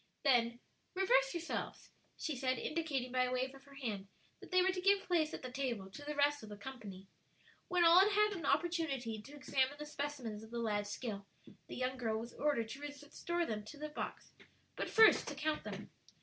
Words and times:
Then, 0.23 0.59
"Reverse 0.95 1.31
yourselves," 1.31 1.91
she 2.17 2.35
said, 2.35 2.57
indicating 2.57 3.11
by 3.11 3.25
a 3.25 3.31
wave 3.31 3.53
of 3.53 3.65
her 3.65 3.75
hand, 3.75 4.07
that 4.39 4.49
they 4.49 4.63
were 4.63 4.71
to 4.71 4.81
give 4.81 5.05
place 5.05 5.31
at 5.31 5.43
the 5.43 5.51
table 5.51 5.91
to 5.91 6.01
the 6.03 6.15
rest 6.15 6.41
of 6.41 6.49
the 6.49 6.57
company. 6.57 7.05
When 7.67 7.85
all 7.85 7.99
had 7.99 8.11
had 8.11 8.33
an 8.33 8.47
opportunity 8.47 9.21
to 9.21 9.35
examine 9.35 9.77
the 9.77 9.85
specimens 9.85 10.41
of 10.41 10.49
the 10.49 10.57
lad's 10.57 10.89
skill, 10.89 11.27
the 11.67 11.75
young 11.75 11.97
girl 11.97 12.17
was 12.17 12.33
ordered 12.33 12.69
to 12.69 12.79
restore 12.81 13.45
them 13.45 13.63
to 13.65 13.77
the 13.77 13.89
box, 13.89 14.31
but 14.75 14.89
first 14.89 15.27
to 15.27 15.35
count 15.35 15.63
them. 15.65 15.91